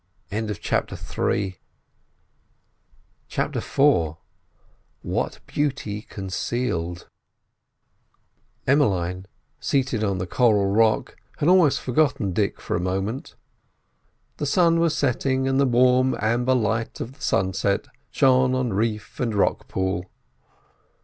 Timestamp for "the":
10.17-10.25, 14.37-14.47, 15.59-15.67, 17.13-17.21